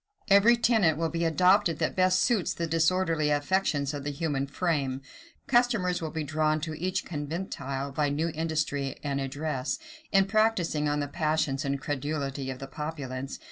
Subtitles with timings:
[0.31, 5.03] Every tenet will be adopted that best suits the disorderly affections of the human frame.
[5.45, 9.77] Customers will be drawn to each conventicle by new industry and address,
[10.11, 13.37] in practising on the passions and credulity of the populace.